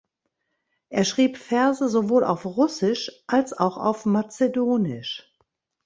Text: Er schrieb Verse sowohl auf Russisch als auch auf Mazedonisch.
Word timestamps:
Er 0.89 1.03
schrieb 1.05 1.37
Verse 1.37 1.87
sowohl 1.87 2.23
auf 2.23 2.43
Russisch 2.47 3.23
als 3.27 3.53
auch 3.53 3.77
auf 3.77 4.07
Mazedonisch. 4.07 5.31